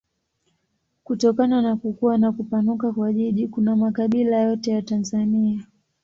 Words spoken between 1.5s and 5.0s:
na kukua na kupanuka kwa jiji kuna makabila yote ya